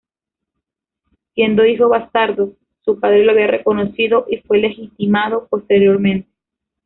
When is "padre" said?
2.99-3.23